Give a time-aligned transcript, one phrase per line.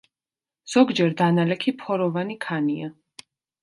[0.75, 2.95] ზოგჯერ დანალექი ფოროვანი ქანია.